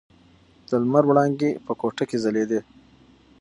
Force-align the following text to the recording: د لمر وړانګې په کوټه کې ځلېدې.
د 0.69 0.71
لمر 0.83 1.03
وړانګې 1.07 1.49
په 1.65 1.71
کوټه 1.79 2.03
کې 2.09 2.17
ځلېدې. 2.23 2.59